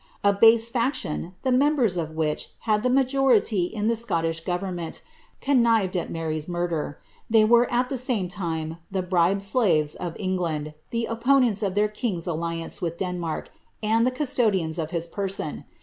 [0.23, 5.03] A base Action,' the meq^bers of which had the majority in the Scottish government,
[5.41, 6.95] connived at Mary^s munler;
[7.29, 11.87] they were at the nroe time the bribed slaves of England, the opponents of their
[11.87, 13.51] king's alliance with Denmark,
[13.83, 15.65] and the custodians of his person.